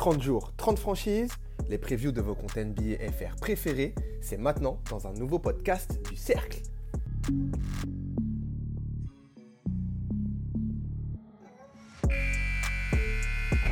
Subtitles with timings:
[0.00, 1.30] 30 jours, 30 franchises,
[1.68, 6.16] les previews de vos comptes NBA FR préférés, c'est maintenant dans un nouveau podcast du
[6.16, 6.62] Cercle.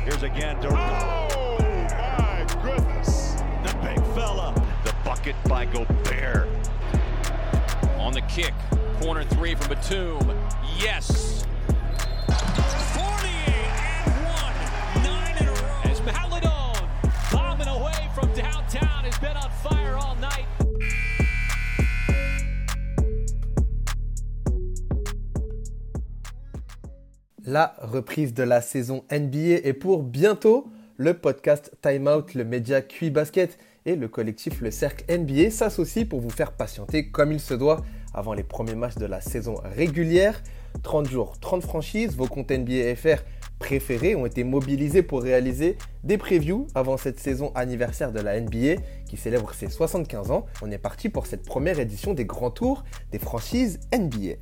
[0.05, 0.77] Here's again Durant.
[1.35, 1.57] Oh
[1.97, 3.37] my goodness.
[3.63, 4.53] The big fella.
[4.85, 6.47] The bucket by Gobert.
[7.97, 8.53] On the kick,
[9.01, 10.31] corner three from Batum.
[10.79, 11.47] Yes.
[27.51, 30.67] La reprise de la saison NBA est pour bientôt.
[30.97, 33.57] Le podcast Time Out, le média QI Basket
[33.87, 37.81] et le collectif Le Cercle NBA s'associent pour vous faire patienter comme il se doit
[38.13, 40.43] avant les premiers matchs de la saison régulière.
[40.83, 43.23] 30 jours, 30 franchises, vos comptes NBA FR
[43.57, 48.79] préférés ont été mobilisés pour réaliser des previews avant cette saison anniversaire de la NBA
[49.07, 50.45] qui célèbre ses 75 ans.
[50.61, 54.35] On est parti pour cette première édition des grands tours des franchises NBA.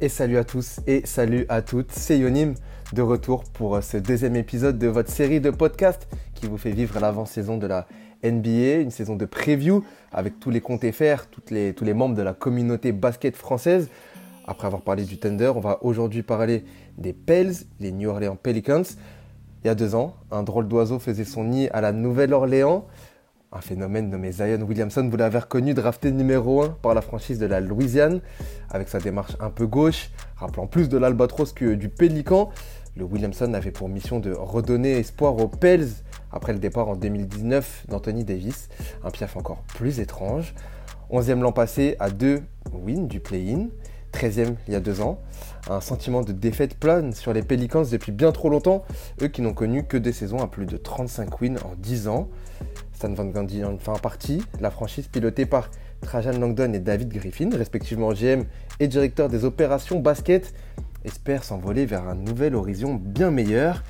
[0.00, 2.54] Et salut à tous et salut à toutes, c'est Yonim
[2.92, 7.00] de retour pour ce deuxième épisode de votre série de podcasts qui vous fait vivre
[7.00, 7.88] l'avant-saison de la
[8.22, 12.14] NBA, une saison de preview avec tous les comptes FR, toutes les, tous les membres
[12.14, 13.88] de la communauté basket française.
[14.46, 16.64] Après avoir parlé du Thunder, on va aujourd'hui parler
[16.96, 18.84] des Pels, les New Orleans Pelicans.
[19.64, 22.86] Il y a deux ans, un drôle d'oiseau faisait son nid à la Nouvelle-Orléans.
[23.50, 27.46] Un phénomène nommé Zion Williamson, vous l'avez reconnu, drafté numéro 1 par la franchise de
[27.46, 28.20] la Louisiane,
[28.68, 32.50] avec sa démarche un peu gauche, rappelant plus de l'Albatros que du Pélican.
[32.94, 35.88] Le Williamson avait pour mission de redonner espoir aux Pels
[36.30, 38.68] après le départ en 2019 d'Anthony Davis,
[39.02, 40.54] un piaf encore plus étrange.
[41.10, 43.68] 11e l'an passé à deux wins du play-in,
[44.12, 45.22] 13e il y a deux ans.
[45.70, 48.84] Un sentiment de défaite plane sur les Pelicans depuis bien trop longtemps,
[49.22, 52.28] eux qui n'ont connu que des saisons à plus de 35 wins en 10 ans.
[52.98, 57.48] Stan Van Gundy en fait partie, la franchise pilotée par Trajan Langdon et David Griffin,
[57.56, 58.42] respectivement GM
[58.80, 60.52] et directeur des opérations basket,
[61.04, 63.84] espère s'envoler vers un nouvel horizon bien meilleur.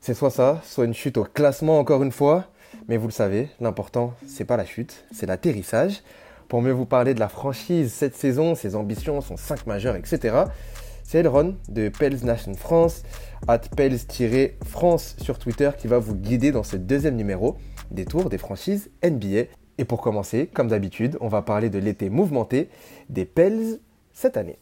[0.00, 2.46] C'est soit ça, soit une chute au classement encore une fois,
[2.88, 6.00] mais vous le savez, l'important c'est pas la chute, c'est l'atterrissage.
[6.48, 10.44] Pour mieux vous parler de la franchise cette saison, ses ambitions, son 5 majeur, etc.,
[11.04, 13.02] c'est Elron de Pels Nation France,
[13.48, 17.58] at Pels-France sur Twitter qui va vous guider dans ce deuxième numéro
[17.90, 19.44] des tours des franchises NBA.
[19.78, 22.68] Et pour commencer, comme d'habitude, on va parler de l'été mouvementé
[23.08, 23.80] des Pels
[24.12, 24.58] cette année.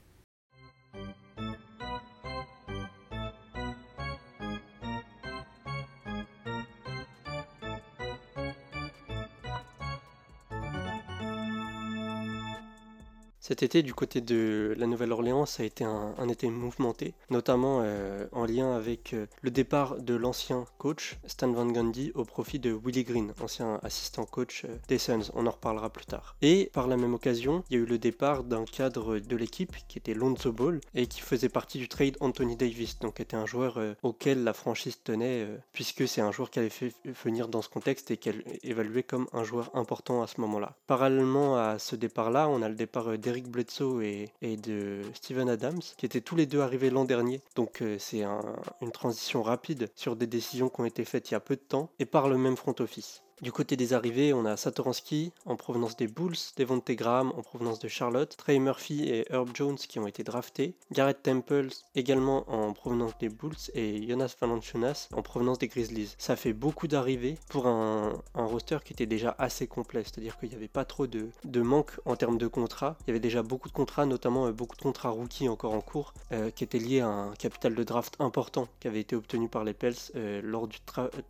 [13.48, 18.26] Cet été, du côté de la Nouvelle-Orléans, a été un, un été mouvementé, notamment euh,
[18.32, 22.70] en lien avec euh, le départ de l'ancien coach Stan Van Gundy au profit de
[22.70, 25.30] Willie Green, ancien assistant coach euh, des Suns.
[25.32, 26.36] On en reparlera plus tard.
[26.42, 29.74] Et par la même occasion, il y a eu le départ d'un cadre de l'équipe
[29.88, 33.46] qui était Lonzo Ball et qui faisait partie du trade Anthony Davis, donc était un
[33.46, 36.92] joueur auquel la franchise tenait, puisque c'est un joueur qu'elle avait fait
[37.24, 40.76] venir dans ce contexte et qu'elle évaluait comme un joueur important à ce moment-là.
[40.86, 46.06] Parallèlement à ce départ-là, on a le départ d'Eric Bledsoe et, de Steven Adams, qui
[46.06, 47.40] étaient tous les deux arrivés l'an dernier.
[47.54, 48.40] Donc euh, c'est un,
[48.80, 51.60] une transition rapide sur des décisions qui ont été faites il y a peu de
[51.60, 53.22] temps et par le même front office.
[53.40, 57.78] Du côté des arrivées, on a Satoransky en provenance des Bulls, Devonte Graham en provenance
[57.78, 62.72] de Charlotte, Trey Murphy et Herb Jones qui ont été draftés, Garrett Temples également en
[62.72, 66.16] provenance des Bulls et Jonas Valanciunas en provenance des Grizzlies.
[66.18, 70.56] Ça fait beaucoup d'arrivées pour un, roster qui était déjà assez complet, c'est-à-dire qu'il n'y
[70.56, 72.96] avait pas trop de, manque en termes de contrats.
[73.06, 75.80] Il y avait déjà beaucoup de contrats, notamment euh, beaucoup de contrats rookies encore en
[75.80, 79.48] cours, euh, qui étaient liés à un capital de draft important qui avait été obtenu
[79.48, 80.78] par les Pels euh, lors du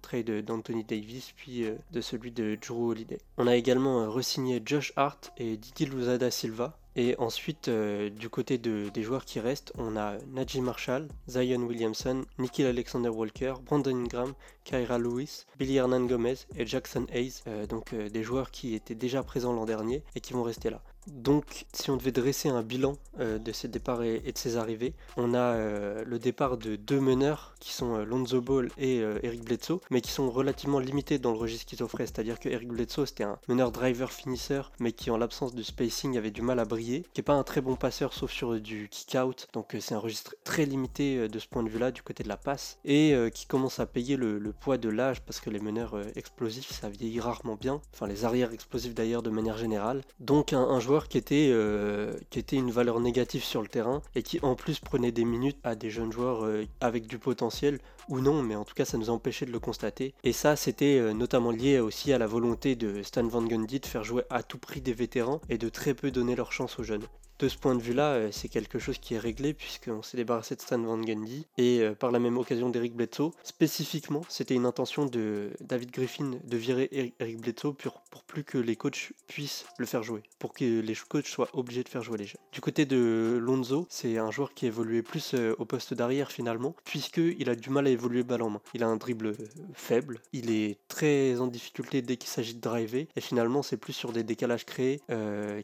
[0.01, 3.19] trade d'Anthony Davis puis de celui de Drew Holiday.
[3.37, 6.79] On a également re-signé Josh Hart et Didi Luzada Silva.
[6.97, 11.63] Et ensuite, euh, du côté de, des joueurs qui restent, on a Najee Marshall, Zion
[11.63, 17.43] Williamson, Nikhil Alexander Walker, Brandon Ingram, Kyra Lewis, Billy Hernan Gomez et Jackson Hayes.
[17.47, 20.71] Euh, donc euh, des joueurs qui étaient déjà présents l'an dernier et qui vont rester
[20.71, 20.83] là.
[21.13, 24.95] Donc, si on devait dresser un bilan euh, de ces départs et, de ces arrivées,
[25.17, 29.45] on a euh, le départ de deux meneurs qui sont euh, Lonzo Ball et Eric
[29.45, 32.07] Bledsoe, mais qui sont relativement limités dans le registre qu'ils offraient.
[32.07, 36.17] C'est-à-dire que Eric Bledsoe, c'était un meneur driver finisseur, mais qui, en l'absence de spacing,
[36.17, 38.89] avait du mal à briller, qui n'est pas un très bon passeur sauf sur du
[38.91, 39.49] kick-out.
[39.53, 42.37] Donc, c'est un registre très limité de ce point de vue-là, du côté de la
[42.37, 46.73] passe, et qui commence à payer le, poids de l'âge parce que les meneurs explosifs,
[46.73, 47.81] ça vieillit rarement bien.
[47.95, 50.03] Enfin, les arrières explosifs d'ailleurs de manière générale.
[50.21, 52.17] Donc, un joueur qui était, euh,
[52.51, 55.91] une valeur négative sur le terrain et qui en plus prenait des minutes à des
[55.91, 57.79] jeunes joueurs euh, avec du potentiel
[58.09, 60.15] ou non, mais en tout cas ça nous empêchait de le constater.
[60.25, 63.87] Et ça c'était euh, notamment lié aussi à la volonté de Stan Van Gundy de
[63.87, 66.83] faire jouer à tout prix des vétérans et de très peu donner leur chance aux
[66.83, 67.05] jeunes
[67.39, 70.57] de ce point de vue-là, euh, c'est quelque chose qui est réglé puisqu'on s'est débarrassé
[70.57, 73.31] de Stan Van Gundy et euh, par la même occasion d'Eric Bledsoe.
[73.45, 78.59] Spécifiquement, c'était une intention de David Griffin de virer Eric Bledsoe pour, pour plus que
[78.59, 82.19] les coachs puissent le faire jouer, pour que les coachs soient obligés de faire jouer
[82.19, 82.41] les jeunes.
[82.53, 86.75] Du côté de Lonzo, c'est un joueur qui évoluait plus euh, au poste d'arrière finalement,
[86.85, 88.61] puisqu'il a du mal à évoluer balle en main.
[88.75, 89.35] Il a un dribble
[89.75, 93.93] faible, il est très en difficulté dès qu'il s'agit de driver, et finalement c'est plus
[93.93, 95.01] sur des décalages créés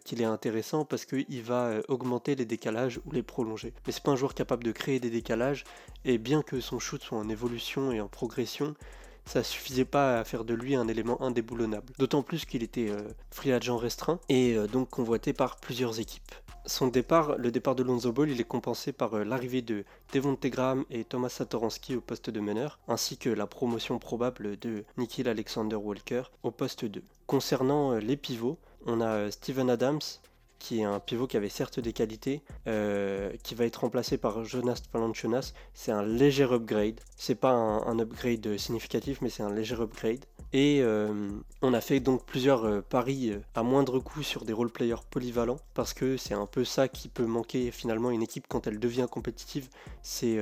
[0.04, 3.72] qu'il est intéressant parce qu'il va euh, augmenter les décalages ou les prolonger.
[3.86, 5.64] Mais c'est pas un joueur capable de créer des décalages,
[6.04, 8.74] et bien que son shoot soit en évolution et en progression,
[9.26, 11.92] ça suffisait pas à faire de lui un élément indéboulonnable.
[11.98, 16.34] D'autant plus qu'il était euh, free agent restreint et euh, donc convoité par plusieurs équipes.
[16.66, 19.84] Son départ, le départ de Lonzo Ball, il est compensé par l'arrivée de
[20.14, 24.84] Devonte Graham et Thomas Satoransky au poste de meneur, ainsi que la promotion probable de
[24.96, 27.02] Nikhil Alexander Walker au poste 2.
[27.26, 30.00] Concernant les pivots, on a Steven Adams,
[30.58, 34.44] qui est un pivot qui avait certes des qualités, euh, qui va être remplacé par
[34.44, 35.52] Jonas Valanciunas.
[35.74, 37.00] C'est un léger upgrade.
[37.16, 40.24] C'est pas un, upgrade significatif, mais c'est un léger upgrade.
[40.52, 41.30] Et euh,
[41.62, 45.92] on a fait donc plusieurs euh, paris à moindre coût sur des role-players polyvalents, parce
[45.94, 49.68] que c'est un peu ça qui peut manquer finalement une équipe quand elle devient compétitive.
[50.02, 50.38] C'est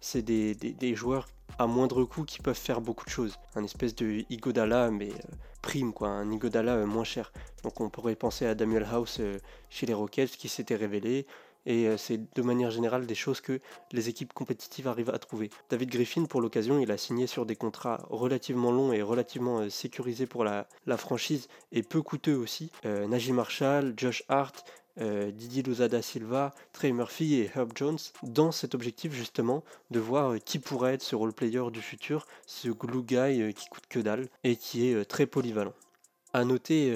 [0.00, 1.26] c'est des, des, joueurs
[1.58, 3.38] à moindre coût qui peuvent faire beaucoup de choses.
[3.54, 7.32] Un espèce de Igodala, mais euh, prime, quoi, un Igodala euh, moins cher.
[7.62, 9.38] Donc on pourrait penser à Daniel House euh,
[9.70, 11.26] chez les Rockets qui s'était révélé.
[11.68, 13.58] Et c'est de manière générale des choses que
[13.90, 15.50] les équipes compétitives arrivent à trouver.
[15.68, 20.26] David Griffin, pour l'occasion, il a signé sur des contrats relativement longs et relativement sécurisés
[20.26, 22.70] pour la, la, franchise et peu coûteux aussi.
[22.84, 24.64] Najee Marshall, Josh Hart,
[25.00, 25.62] euh, Didier
[26.00, 30.94] Silva, Trey Murphy et Herb Jones dans cet objectif justement de voir euh, qui pourrait
[30.94, 34.56] être ce role player du futur, ce glue guy euh, qui coûte que dalle et
[34.56, 35.74] qui est très polyvalent.
[36.32, 36.94] A noter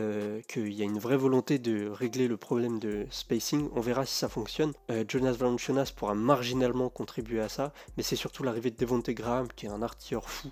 [0.49, 4.14] qu'il y a une vraie volonté de régler le problème de spacing, on verra si
[4.14, 4.75] ça fonctionne.
[5.08, 9.64] Jonas Valanciunas pourra marginalement contribuer à ça, mais c'est surtout l'arrivée de Devonte Graham qui
[9.64, 10.50] est un artilleur fou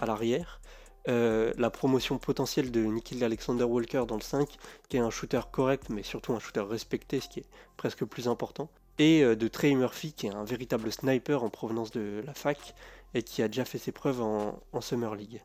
[0.00, 0.62] à l'arrière.
[1.08, 4.48] Euh, la promotion potentielle de Nikhil Alexander Walker dans le 5,
[4.88, 7.46] qui est un shooter correct, mais surtout un shooter respecté, ce qui est
[7.76, 8.68] presque plus important.
[8.98, 12.74] Et euh, de Trey Murphy, qui est un véritable sniper en provenance de la fac,
[13.14, 15.42] et qui a déjà fait ses preuves en, Summer League.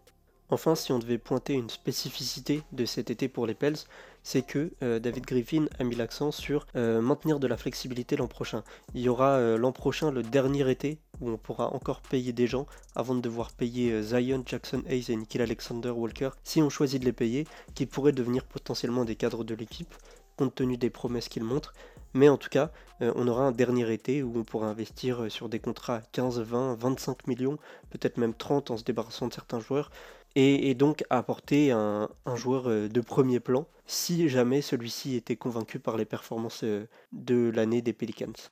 [0.49, 3.77] Enfin, si on devait pointer une spécificité de cet été pour les Pels,
[4.23, 8.63] c'est que euh, David Griffin a mis l'accent sur maintenir de la flexibilité l'an prochain.
[8.93, 12.67] Il y aura l'an prochain le dernier été où on pourra encore payer des gens
[12.95, 16.99] avant de devoir payer euh, Zion, Jackson Hayes et Nikhil Alexander Walker si on choisit
[16.99, 19.93] de les payer, qui pourraient devenir potentiellement des cadres de l'équipe
[20.35, 21.73] compte tenu des promesses qu'ils montrent.
[22.13, 22.71] Mais en tout cas,
[23.01, 26.39] euh, on aura un dernier été où on pourra investir euh, sur des contrats 15,
[26.39, 27.57] 20, 25 millions,
[27.89, 29.91] peut-être même 30 en se débarrassant de certains joueurs,
[30.39, 36.05] et, donc apporter un, joueur de premier plan si jamais celui-ci était convaincu par les
[36.05, 36.63] performances
[37.11, 38.49] de l'année des Pelicans.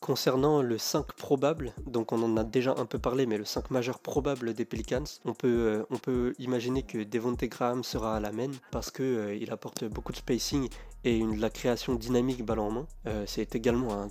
[0.00, 3.70] Concernant le 5 probable, donc on en a déjà un peu parlé, mais le 5
[3.70, 8.20] majeur probable des Pelicans, on peut, euh, on peut imaginer que Devonte Graham sera à
[8.20, 10.68] la main parce qu'il euh, apporte beaucoup de spacing
[11.04, 12.86] et la création dynamique balle en main.
[13.06, 14.08] Euh, c'est également un,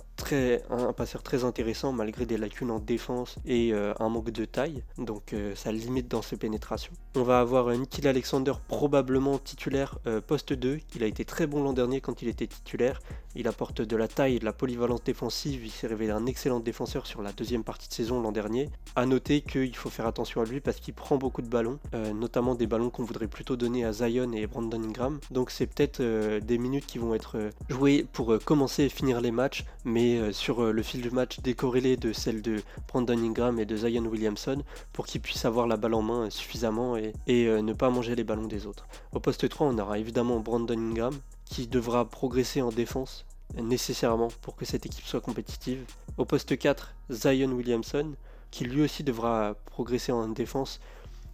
[0.96, 5.32] passeur très intéressant malgré des lacunes en défense et euh, un manque de taille, donc
[5.32, 6.92] euh, ça limite dans ses pénétrations.
[7.16, 11.72] On va avoir Nikhil Alexander probablement titulaire poste 2, il a été très bon l'an
[11.72, 13.00] dernier quand il était titulaire,
[13.34, 16.60] il apporte de la taille et de la polyvalence défensive, il s'est révélé un excellent
[16.60, 18.70] défenseur sur la deuxième partie de saison l'an dernier.
[18.96, 21.78] A noter qu'il faut faire attention à lui parce qu'il prend beaucoup de ballons,
[22.14, 26.00] notamment des ballons qu'on voudrait plutôt donner à Zion et Brandon Ingram, donc c'est peut-être
[26.00, 30.18] des minutes qui vont être euh, jouées pour euh, commencer et finir les matchs, mais
[30.18, 34.04] euh, sur le fil du match décorrélé de celle de Brandon Ingram et de Zion
[34.04, 34.62] Williamson
[34.92, 38.46] pour qu'ils puissent avoir la balle en main suffisamment et, ne pas manger les ballons
[38.46, 38.86] des autres.
[39.12, 43.26] Au poste 3, on aura évidemment Brandon Ingram qui devra progresser en défense
[43.60, 45.84] nécessairement pour que cette équipe soit compétitive.
[46.16, 48.12] Au poste 4, Zion Williamson
[48.52, 50.78] qui lui aussi devra progresser en défense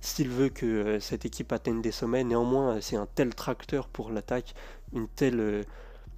[0.01, 2.25] s'il veut que euh, cette équipe atteigne des sommets.
[2.25, 4.55] Néanmoins, euh, c'est un tel tracteur pour l'attaque,
[4.93, 5.63] une telle, euh,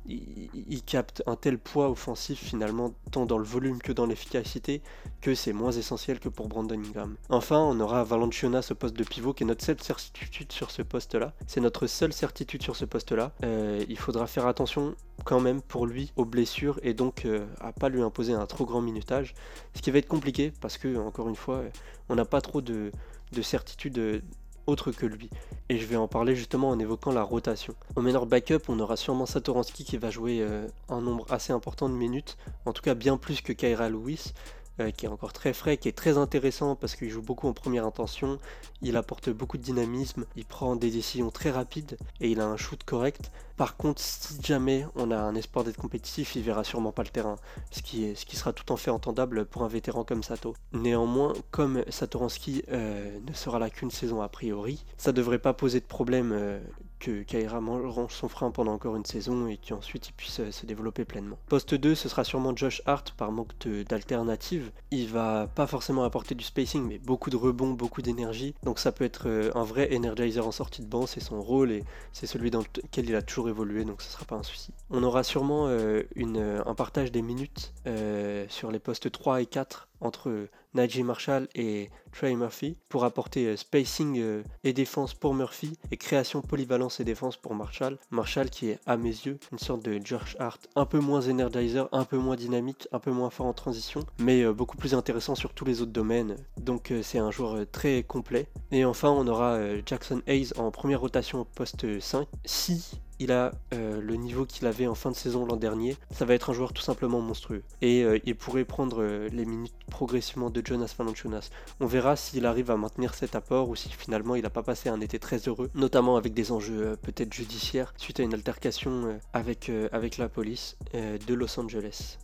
[0.06, 4.82] il, capte un tel poids offensif finalement, tant dans le volume que dans l'efficacité,
[5.20, 7.16] que c'est moins essentiel que pour Brandon Ingram.
[7.28, 10.82] Enfin, on aura Valanciunas au poste de pivot, qui est notre seule certitude sur ce
[10.82, 11.34] poste-là.
[11.46, 13.32] C'est notre seule certitude sur ce poste-là.
[13.42, 14.94] il faudra faire attention
[15.24, 17.26] quand même pour lui aux blessures et donc
[17.60, 19.34] à pas lui imposer un trop grand minutage,
[19.74, 21.62] ce qui va être compliqué parce que encore une fois,
[22.08, 22.90] on n'a pas trop de
[23.32, 24.22] de certitude
[24.66, 25.30] autre que lui.
[25.68, 27.74] Et je vais en parler justement en évoquant la rotation.
[27.96, 31.88] Au meneur backup, on aura sûrement Satoransky qui va jouer euh, un nombre assez important
[31.88, 34.32] de minutes, en tout cas bien plus que Kyra Lewis.
[34.80, 37.52] Euh, qui est encore très frais, qui est très intéressant parce qu'il joue beaucoup en
[37.52, 38.38] première intention,
[38.80, 42.56] il apporte beaucoup de dynamisme, il prend des décisions très rapides et il a un
[42.56, 43.30] shoot correct.
[43.56, 47.10] Par contre, si jamais on a un espoir d'être compétitif, il verra sûrement pas le
[47.10, 47.36] terrain,
[47.70, 50.54] ce qui, sera tout en fait entendable pour un vétéran comme Sato.
[50.72, 55.80] Néanmoins, comme Satoransky euh, ne sera là qu'une saison a priori, ça devrait pas poser
[55.80, 56.58] de problème euh,
[57.00, 60.66] que Kaira range son frein pendant encore une saison et qu'ensuite il puisse euh, se
[60.66, 61.38] développer pleinement.
[61.48, 63.52] Poste 2, ce sera sûrement Josh Hart par manque
[63.88, 64.70] d'alternative.
[64.90, 68.54] Il va pas forcément apporter du spacing, mais beaucoup de rebonds, beaucoup d'énergie.
[68.62, 71.84] Donc ça peut être un vrai energizer en sortie de banc, c'est son rôle et
[72.12, 74.72] c'est celui dans lequel il a toujours évoluer, donc ce sera pas un souci.
[74.90, 79.46] On aura sûrement euh, euh, un partage des minutes euh, sur les postes 3 et
[79.46, 85.96] 4 entre Najee Marshall et Trey Murphy pour apporter spacing et défense pour Murphy et
[85.96, 87.98] création, polyvalence et défense pour Marshall.
[88.10, 91.88] Marshall qui est à mes yeux une sorte de George Hart, un peu moins energizer,
[91.92, 95.54] un peu moins dynamique, un peu moins fort en transition, mais beaucoup plus intéressant sur
[95.54, 96.36] tous les autres domaines.
[96.60, 98.46] Donc c'est un joueur très complet.
[98.70, 102.26] Et enfin on aura Jackson Hayes en première rotation au poste 5.
[102.44, 106.24] Si il a euh, le niveau qu'il avait en fin de saison l'an dernier, ça
[106.24, 107.62] va être un joueur tout simplement monstrueux.
[107.82, 111.50] Et euh, il pourrait prendre euh, les minutes progressivement de Jonas Valanciunas.
[111.80, 114.88] On verra s'il arrive à maintenir cet apport ou si finalement il n'a pas passé
[114.88, 119.70] un été très heureux, notamment avec des enjeux peut-être judiciaires suite à une altercation avec,
[119.92, 122.16] avec la police de Los Angeles.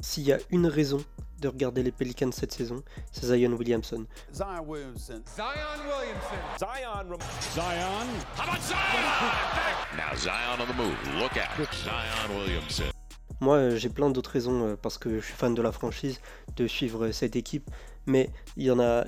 [0.00, 1.02] S'il y a une raison
[1.40, 2.82] de regarder les Pelicans cette saison,
[3.12, 4.06] c'est Zion Williamson.
[4.32, 5.22] Zion Williamson.
[5.36, 6.58] Zion Williamson.
[6.58, 7.18] Zion.
[7.54, 8.06] Zion.
[8.36, 9.96] How about Zion?
[9.96, 11.20] Now Zion on the move.
[11.20, 11.74] Look out.
[11.74, 12.84] Zion Williamson.
[13.40, 16.20] Moi, euh, j'ai plein d'autres raisons euh, parce que je suis fan de la franchise
[16.56, 17.70] de suivre euh, cette équipe,
[18.04, 19.04] mais il y en a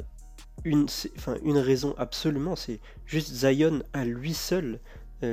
[0.65, 0.87] une,
[1.19, 4.81] enfin, une raison absolument, c'est juste Zion à lui seul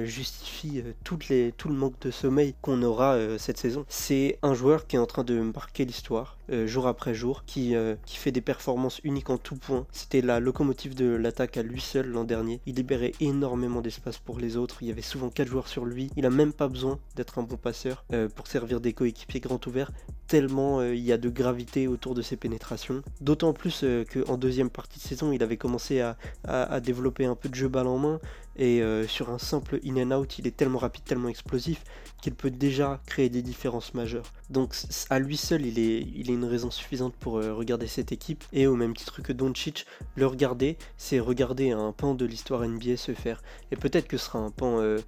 [0.05, 3.86] justifie euh, toutes les, tout le manque de sommeil qu'on aura euh, cette saison.
[3.89, 7.75] C'est un joueur qui est en train de marquer l'histoire jour après jour, qui,
[8.08, 9.86] qui fait des performances uniques en tout point.
[9.91, 12.60] C'était la locomotive de l'attaque à lui seul l'an dernier.
[12.65, 14.77] Il libérait énormément d'espace pour les autres.
[14.81, 16.10] Il y avait souvent 4 joueurs sur lui.
[16.15, 18.03] Il a même pas besoin d'être un bon passeur
[18.36, 19.91] pour servir des coéquipiers grand ouverts
[20.27, 23.01] tellement il y a de gravité autour de ses pénétrations.
[23.19, 27.55] D'autant plus qu'en deuxième partie de saison, il avait commencé à, développer un peu de
[27.55, 28.19] jeu balle en main
[28.60, 31.82] et euh, sur un simple in and out, il est tellement rapide, tellement explosif
[32.22, 34.34] qu'il peut déjà créer des différences majeures.
[34.50, 34.75] Donc
[35.10, 38.44] à lui seul, il est, une raison suffisante pour euh, regarder cette équipe.
[38.51, 39.86] Et au même titre que Doncic,
[40.16, 43.42] le regarder, c'est regarder un pan de l'histoire NBA se faire.
[43.72, 45.00] Et peut-être que ce sera un pan euh,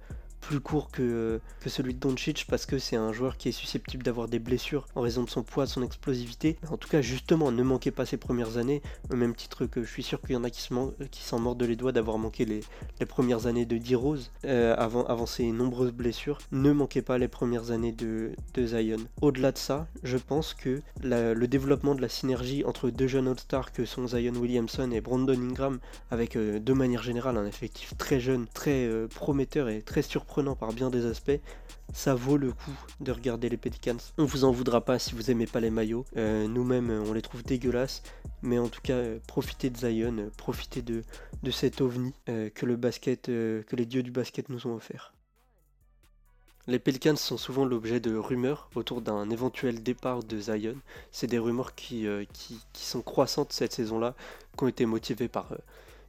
[0.42, 4.02] plus court que, que celui de Doncic parce que c'est un joueur qui est susceptible
[4.02, 6.58] d'avoir des blessures en raison de son poids, de son explosivité.
[6.70, 9.88] En tout cas, justement, ne manquez pas ses premières années, au même titre que je
[9.88, 10.62] suis sûr qu'il y en a qui
[11.22, 12.60] s'en mordent les doigts d'avoir manqué les,
[13.00, 16.38] les, premières années de D-Rose euh, avant, avant ses nombreuses blessures.
[16.50, 18.98] Ne manquez pas les premières années de, de Zion.
[19.20, 23.72] Au-delà de ça, je pense que le développement de la synergie entre deux jeunes All-Stars
[23.72, 25.78] que sont Zion Williamson et Brandon Ingram,
[26.10, 30.31] avec euh, de manière générale un effectif très jeune, très euh, prometteur et très surprenant
[30.58, 31.38] par bien des aspects,
[31.92, 33.98] ça vaut le coup de regarder les Pelicans.
[34.16, 36.06] On vous en voudra pas si vous aimez pas les maillots.
[36.16, 38.02] Euh, nous-mêmes, on les trouve dégueulasses.
[38.40, 41.02] Mais en tout cas, euh, profitez de Zion, euh, profitez de,
[41.42, 45.12] de cet ovni que le basket, que les dieux du basket nous ont offert.
[46.66, 50.76] Les Pelicans sont souvent l'objet de rumeurs autour d'un éventuel départ de Zion.
[51.10, 54.14] C'est des rumeurs qui, qui, sont croissantes cette saison-là,
[54.56, 55.48] qui ont été motivées par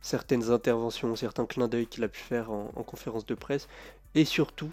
[0.03, 3.68] certaines interventions, certains clins d'œil qu'il a pu faire en, conférence de presse,
[4.15, 4.72] et surtout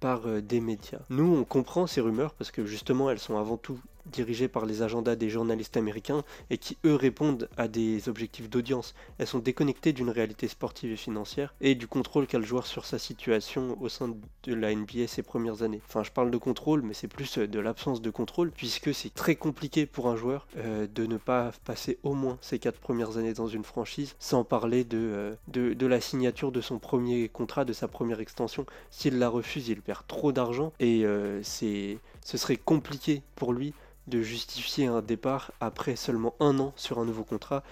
[0.00, 1.00] par euh, des médias.
[1.10, 4.82] Nous, on comprend ces rumeurs parce que justement, elles sont avant tout dirigées par les
[4.82, 8.94] agendas des journalistes américains et qui, eux, répondent à des objectifs d'audience.
[9.18, 12.84] Elles sont déconnectées d'une réalité sportive et financière et du contrôle qu'a le joueur sur
[12.84, 15.80] sa situation au sein de la NBA ces premières années.
[15.88, 19.14] Enfin, je parle de contrôle, mais c'est plus euh, de l'absence de contrôle puisque c'est
[19.14, 23.18] très compliqué pour un joueur euh, de ne pas passer au moins ses quatre premières
[23.18, 27.64] années dans une franchise sans parler euh, de, de la signature de son premier contrat,
[27.64, 28.66] de sa première extension.
[28.90, 31.04] S'il la refuse, il perd trop d'argent et
[31.42, 33.74] c'est ce serait compliqué pour lui
[34.06, 37.62] de justifier un départ après seulement un an sur un nouveau contrat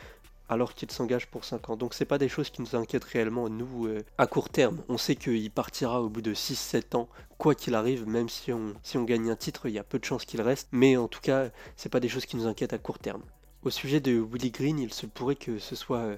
[0.50, 1.76] alors qu'il s'engage pour 5 ans.
[1.76, 4.83] Donc c'est pas des choses qui nous inquiètent réellement nous euh, à court terme.
[4.88, 9.04] On sait qu'il partira au bout de 6-7 ans, quoi qu'il arrive, même si on,
[9.04, 10.69] gagne un titre, il y a peu de chances qu'il reste.
[10.73, 13.23] Mais en tout cas, c'est pas des choses qui nous inquiètent à court terme.
[13.62, 16.16] Au sujet de Willie Green, il se pourrait que ce soit euh,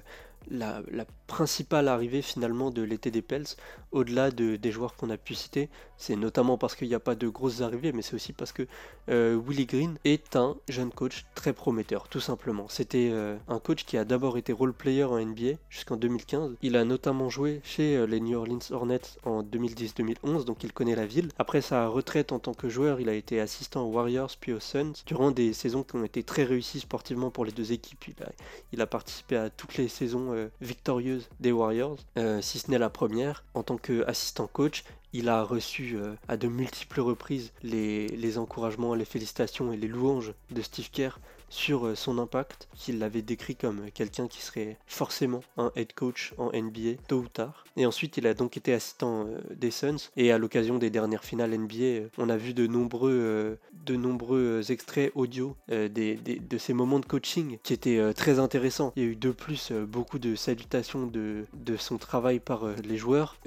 [0.49, 0.81] la,
[1.27, 3.45] principale arrivée finalement de l'été des Pels,
[3.91, 5.69] au-delà de, des joueurs qu'on a pu citer.
[5.97, 8.67] C'est notamment parce qu'il n'y a pas de grosses arrivées, mais c'est aussi parce que
[9.09, 12.67] euh, Willie Green est un jeune coach très prometteur, tout simplement.
[12.69, 16.55] C'était euh, un coach qui a d'abord été role-player en NBA jusqu'en 2015.
[16.61, 20.95] Il a notamment joué chez euh, les New Orleans Hornets en 2010-2011, donc il connaît
[20.95, 21.29] la ville.
[21.39, 24.59] Après sa retraite en tant que joueur, il a été assistant aux Warriors puis aux
[24.59, 28.05] Suns durant des saisons qui ont été très réussies sportivement pour les deux équipes.
[28.71, 31.97] Il a participé à toutes les saisons victorieuses des Warriors,
[32.41, 33.43] si ce n'est la première.
[33.53, 39.05] En tant qu'assistant coach, il a reçu euh, à de multiples reprises les, encouragements, les
[39.05, 41.19] félicitations et les louanges de Steve Kerr
[41.53, 46.33] sur euh, son impact, qu'il l'avait décrit comme quelqu'un qui serait forcément un head coach
[46.37, 47.63] en NBA tôt ou tard.
[47.77, 50.09] Et ensuite, il a donc été assistant euh, des Suns.
[50.17, 54.71] Et à l'occasion des dernières finales NBA, euh, on a vu de nombreux, de nombreux
[54.71, 58.93] extraits audio de ces moments de coaching qui étaient très intéressants.
[58.95, 62.97] Il y a eu de plus beaucoup de salutations de, de son travail par les
[62.97, 63.37] joueurs.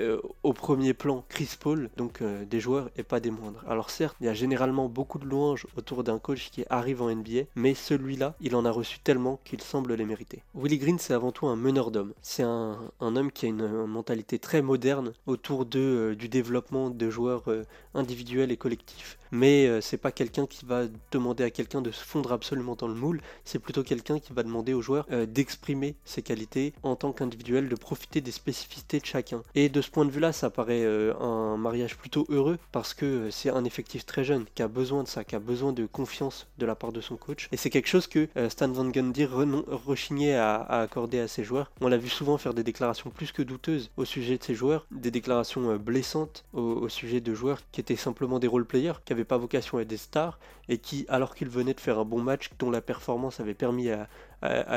[0.42, 3.64] au premier plan, Chris Paul, donc des joueurs et pas des moindres.
[3.68, 7.14] Alors certes, il y a généralement beaucoup de louanges autour d'un coach qui arrive en
[7.14, 10.42] NBA, mais ce celui-là, il en a reçu tellement qu'il semble les mériter.
[10.54, 12.12] Willie Green, c'est avant tout un meneur d'hommes.
[12.22, 17.44] C'est un, homme qui a une, mentalité très moderne autour euh, du développement de joueurs
[17.48, 21.90] euh, individuels et collectifs mais euh, c'est pas quelqu'un qui va demander à quelqu'un de
[21.90, 25.26] se fondre absolument dans le moule, c'est plutôt quelqu'un qui va demander aux joueurs euh,
[25.26, 29.42] d'exprimer ses qualités en tant qu'individuel, de profiter des spécificités de chacun.
[29.54, 33.30] Et de ce point de vue-là, ça paraît euh, un mariage plutôt heureux parce que
[33.30, 36.46] c'est un effectif très jeune qui a besoin de ça, qui a besoin de confiance
[36.58, 37.48] de la part de son coach.
[37.52, 41.70] Et c'est quelque chose que Stan Van Gundy rechignait à, accorder à ses joueurs.
[41.80, 44.86] On l'a vu souvent faire des déclarations plus que douteuses au sujet de ses joueurs,
[44.90, 49.82] des déclarations blessantes au, sujet de joueurs qui étaient simplement des role-players, pas vocation à
[49.82, 52.80] être des stars et qui, alors qu'ils venaient de faire un bon match, dont la
[52.80, 54.08] performance avait permis à,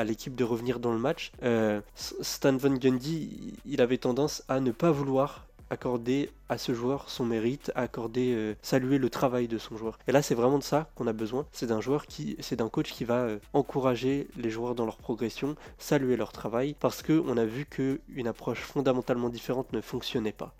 [0.04, 4.72] l'équipe de revenir dans le match, euh, Stan Van Gundy, il avait tendance à ne
[4.72, 9.76] pas vouloir accorder à ce joueur son mérite, accorder, euh, saluer le travail de son
[9.76, 9.98] joueur.
[10.08, 11.46] Et là, c'est vraiment de ça qu'on a besoin.
[11.52, 14.98] C'est d'un joueur qui, c'est d'un coach qui va euh, encourager les joueurs dans leur
[14.98, 19.80] progression, saluer leur travail, parce que on a vu que une approche fondamentalement différente ne
[19.80, 20.52] fonctionnait pas.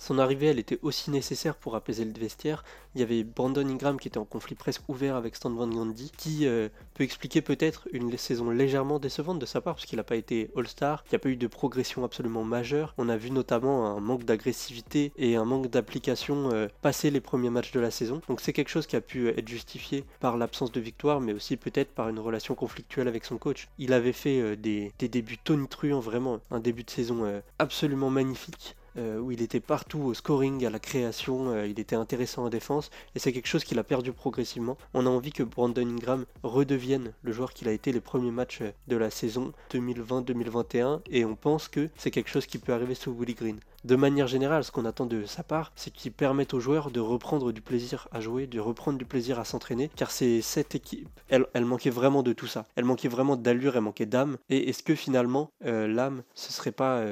[0.00, 2.62] Son arrivée, elle était aussi nécessaire pour apaiser le vestiaire.
[2.94, 6.12] Il y avait Brandon Ingram qui était en conflit presque ouvert avec Stan Van Gundy,
[6.16, 10.04] qui euh, peut expliquer peut-être une saison légèrement décevante de sa part, parce qu'il n'a
[10.04, 12.94] pas été All-Star, il n'y a pas eu de progression absolument majeure.
[12.96, 17.50] On a vu notamment un manque d'agressivité et un manque d'application euh, passer les premiers
[17.50, 18.22] matchs de la saison.
[18.28, 21.56] Donc c'est quelque chose qui a pu être justifié par l'absence de victoire, mais aussi
[21.56, 23.66] peut-être par une relation conflictuelle avec son coach.
[23.78, 28.76] Il avait fait euh, des, des, débuts tonitruants, vraiment, un début de saison absolument magnifique.
[28.98, 32.48] Euh, où il était partout au scoring, à la création, euh, il était intéressant en
[32.48, 34.76] défense, et c'est quelque chose qu'il a perdu progressivement.
[34.92, 38.62] On a envie que Brandon Ingram redevienne le joueur qu'il a été les premiers matchs
[38.88, 43.12] de la saison 2020-2021, et on pense que c'est quelque chose qui peut arriver sous
[43.12, 43.60] Willie Green.
[43.84, 46.98] De manière générale, ce qu'on attend de sa part, c'est qu'il permette aux joueurs de
[46.98, 51.08] reprendre du plaisir à jouer, de reprendre du plaisir à s'entraîner, car c'est cette équipe,
[51.28, 52.66] elle, manquait vraiment de tout ça.
[52.74, 54.36] Elle manquait vraiment d'allure, elle manquait d'âme.
[54.50, 57.04] Et est-ce que finalement, euh, l'âme, ce serait pas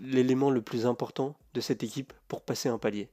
[0.00, 3.10] l'élément le plus important de cette équipe pour passer un palier.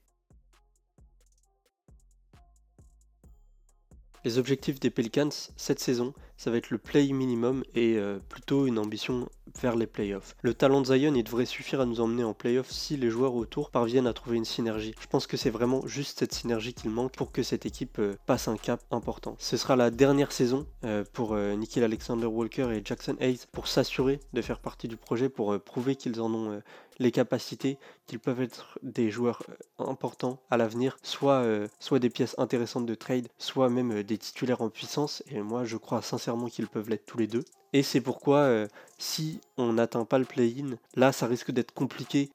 [4.25, 8.67] Les objectifs des Pelicans cette saison, ça va être le play minimum et euh, plutôt
[8.67, 9.27] une ambition
[9.61, 10.35] vers les playoffs.
[10.41, 13.35] Le talent de Zion, il devrait suffire à nous emmener en playoffs si les joueurs
[13.35, 14.95] autour parviennent à trouver une synergie.
[15.01, 18.15] Je pense que c'est vraiment juste cette synergie qu'il manque pour que cette équipe euh,
[18.25, 19.35] passe un cap important.
[19.39, 24.21] Ce sera la dernière saison euh, pour Nikhil Alexander Walker et Jackson Hayes pour s'assurer
[24.31, 26.61] de faire partie du projet, pour prouver qu'ils en ont
[26.99, 27.77] les capacités,
[28.07, 32.85] qu'ils peuvent être des joueurs euh, importants à l'avenir, soit, euh, soit des pièces intéressantes
[32.85, 35.23] de trade, soit même euh, des titulaires en puissance.
[35.27, 37.43] Et moi, je crois sincèrement qu'ils peuvent l'être tous les deux.
[37.73, 42.29] Et c'est pourquoi, si on n'atteint pas le play-in, là, ça risque d'être compliqué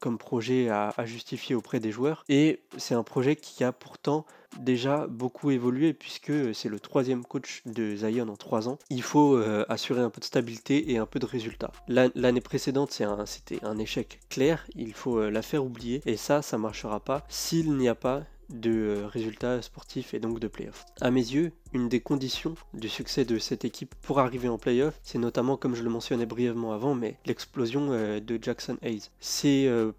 [0.00, 2.24] comme projet à, justifier auprès des joueurs.
[2.28, 4.24] Et c'est un projet qui a pourtant
[4.58, 8.78] déjà beaucoup évolué puisque c'est le troisième coach de Zion en trois ans.
[8.90, 11.72] Il faut euh, assurer un peu de stabilité et un peu de résultats.
[11.88, 12.92] L'année précédente,
[13.26, 14.66] c'était un, échec clair.
[14.74, 18.24] Il faut euh, la faire oublier et ça, ça marchera pas s'il n'y a pas
[18.50, 20.84] de euh, résultats sportifs et donc de playoffs.
[21.00, 24.98] À mes yeux, une des conditions du succès de cette équipe pour arriver en playoff,
[25.02, 29.10] c'est notamment, comme je le mentionnais brièvement avant, mais l'explosion euh, de Jackson Hayes.
[29.20, 29.92] C'est euh,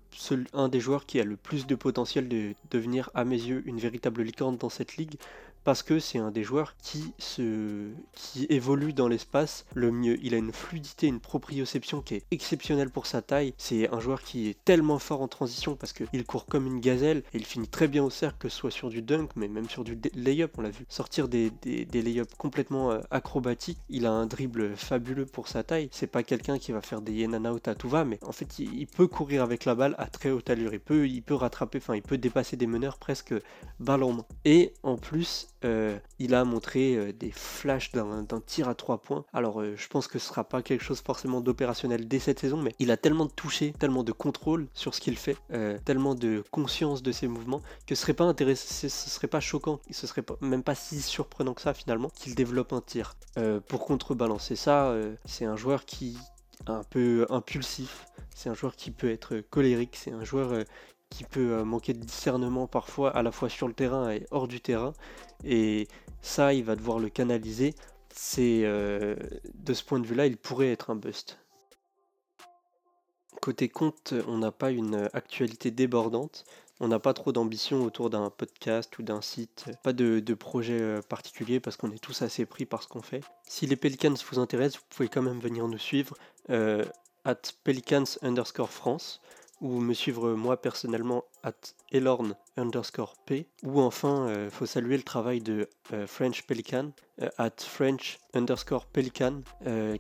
[0.53, 3.79] un des joueurs qui a le plus de potentiel de devenir, à mes yeux, une
[3.79, 5.15] véritable licorne dans cette ligue,
[5.63, 7.89] parce que c'est un des joueurs qui, se...
[8.13, 10.17] qui évolue dans l'espace le mieux.
[10.23, 13.53] Il a une fluidité, une proprioception qui est exceptionnelle pour sa taille.
[13.57, 17.23] C'est un joueur qui est tellement fort en transition parce qu'il court comme une gazelle
[17.33, 19.69] et il finit très bien au cercle, que ce soit sur du dunk, mais même
[19.69, 20.85] sur du layup, on l'a vu.
[20.89, 25.89] Sortir des, des, layups complètement euh, acrobatiques, il a un dribble fabuleux pour sa taille.
[25.91, 28.59] C'est pas quelqu'un qui va faire des and out à tout va, mais en fait,
[28.59, 30.73] il, peut courir avec la balle à très haute allure.
[30.73, 33.33] Il peut, il peut rattraper, enfin, il peut dépasser des meneurs presque
[33.79, 34.25] main.
[34.45, 39.25] Et en plus, euh, il a montré euh, des flashs d'un tir à trois points.
[39.33, 42.73] Alors, je pense que ce sera pas quelque chose forcément d'opérationnel dès cette saison, mais
[42.79, 45.37] il a tellement de toucher, tellement de contrôle sur ce qu'il fait,
[45.85, 49.79] tellement de conscience de ses mouvements que ce serait pas intéressant, ce serait pas choquant,
[49.89, 53.15] ce serait même pas si surprenant que ça finalement qu'il développe un tir.
[53.37, 56.17] Euh, pour contrebalancer ça, euh, c'est un joueur qui
[56.65, 60.63] est un peu impulsif, c'est un joueur qui peut être colérique, c'est un joueur euh,
[61.11, 64.61] qui peut manquer de discernement parfois à la fois sur le terrain et hors du
[64.61, 64.93] terrain.
[65.43, 65.87] Et
[66.21, 67.75] ça, il va devoir le canaliser.
[68.11, 71.37] C'est de ce point de vue-là, il pourrait être un bust.
[73.41, 76.45] Côté compte, on n'a pas une actualité débordante.
[76.83, 80.99] On n'a pas trop d'ambition autour d'un podcast ou d'un site, pas de, projet euh,
[80.99, 83.21] particulier parce qu'on est tous assez pris par ce qu'on fait.
[83.47, 86.17] Si les Pelicans vous intéressent, vous pouvez quand même venir nous suivre
[86.49, 86.83] euh,
[87.23, 89.21] at Pelicans underscore France
[89.61, 91.53] ou me suivre moi personnellement at
[91.91, 97.29] elorn underscore p ou enfin euh, faut saluer le travail de euh, French Pelican euh,
[97.37, 99.41] at French underscore Pelican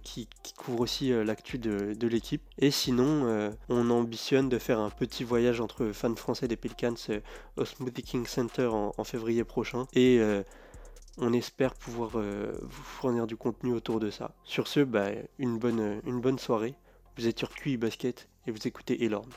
[0.03, 5.61] qui, couvre aussi l'actu de, l'équipe et sinon on ambitionne de faire un petit voyage
[5.61, 6.95] entre fans français des Pelicans
[7.57, 10.21] au Smoothie King Center en, février prochain et
[11.17, 14.33] on espère pouvoir vous fournir du contenu autour de ça.
[14.43, 16.75] Sur ce, bah, une, bonne, une bonne soirée.
[17.17, 19.29] Vous êtes sur QI Basket et vous écoutez Elorn.